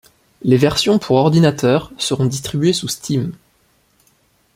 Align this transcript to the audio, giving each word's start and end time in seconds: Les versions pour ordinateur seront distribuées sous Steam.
Les 0.41 0.57
versions 0.57 0.97
pour 0.97 1.17
ordinateur 1.17 1.91
seront 1.99 2.25
distribuées 2.25 2.73
sous 2.73 2.87
Steam. 2.87 3.33